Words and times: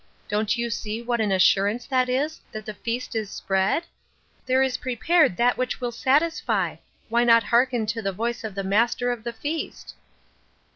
Don't 0.27 0.57
you 0.57 0.71
see 0.71 0.99
what 1.03 1.21
an 1.21 1.31
assur 1.31 1.67
ance 1.67 1.85
that 1.85 2.09
is, 2.09 2.41
that 2.51 2.65
the 2.65 2.73
feast 2.73 3.13
is 3.15 3.29
spread? 3.29 3.83
There 4.47 4.63
is 4.63 4.77
prepared 4.77 5.37
that 5.37 5.57
which 5.59 5.79
will 5.79 5.91
satisfy; 5.91 6.77
why 7.09 7.23
not 7.23 7.43
hearken 7.43 7.85
to 7.85 8.01
the 8.01 8.11
voice 8.11 8.43
of 8.43 8.55
the 8.55 8.63
Master 8.63 9.11
of 9.11 9.23
the 9.23 9.33
feast?" 9.33 9.93